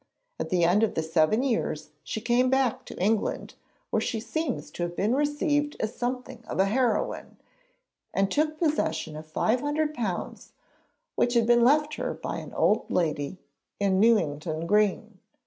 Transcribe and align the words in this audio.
At 0.39 0.49
the 0.49 0.63
end 0.63 0.81
of 0.81 0.95
the 0.95 1.03
seven 1.03 1.43
years 1.43 1.91
she 2.03 2.21
came 2.21 2.49
back 2.49 2.85
to 2.85 2.99
England, 2.99 3.53
where 3.91 4.01
she 4.01 4.19
seems 4.19 4.71
to 4.71 4.81
have 4.81 4.95
been 4.95 5.13
received 5.13 5.75
as 5.79 5.93
something 5.95 6.43
of 6.47 6.57
a 6.59 6.65
heroine, 6.65 7.37
and 8.11 8.31
took 8.31 8.57
possession 8.57 9.15
of 9.15 9.31
£500 9.31 10.49
which 11.13 11.35
had 11.35 11.45
been 11.45 11.63
left 11.63 11.93
her 11.97 12.15
by 12.15 12.37
an 12.37 12.51
old 12.55 12.89
lady 12.89 13.37
living 13.79 13.79
in 13.79 13.99
Newington 13.99 14.65
Green. 14.65 15.19